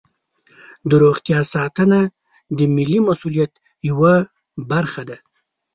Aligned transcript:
د 0.89 0.91
روغتیا 1.03 1.39
ساتنه 1.53 1.99
د 2.57 2.59
ملي 2.75 2.99
مسؤلیت 3.07 3.53
یوه 3.89 4.15
برخه 4.71 5.01
ده. 5.09 5.17